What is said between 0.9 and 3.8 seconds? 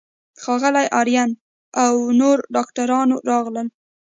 آرین او نورو ډاکټرانو راغلل.